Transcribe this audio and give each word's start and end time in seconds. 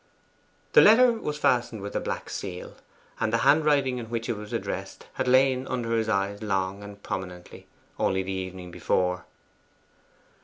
The 0.73 0.81
letter 0.81 1.11
was 1.11 1.37
fastened 1.37 1.83
with 1.83 1.95
a 1.95 1.99
black 1.99 2.27
seal, 2.27 2.75
and 3.19 3.31
the 3.31 3.37
handwriting 3.45 3.99
in 3.99 4.09
which 4.09 4.29
it 4.29 4.33
was 4.33 4.51
addressed 4.51 5.05
had 5.13 5.27
lain 5.27 5.67
under 5.67 5.91
his 5.95 6.09
eyes, 6.09 6.41
long 6.41 6.81
and 6.81 7.03
prominently, 7.03 7.67
only 7.99 8.23
the 8.23 8.31
evening 8.31 8.71
before. 8.71 9.25